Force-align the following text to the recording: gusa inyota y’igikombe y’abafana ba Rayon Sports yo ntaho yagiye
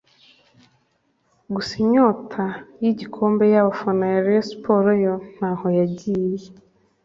gusa 1.53 1.71
inyota 1.83 2.43
y’igikombe 2.81 3.43
y’abafana 3.53 4.01
ba 4.11 4.17
Rayon 4.25 4.41
Sports 4.49 4.95
yo 5.05 5.13
ntaho 5.33 5.65
yagiye 5.79 6.47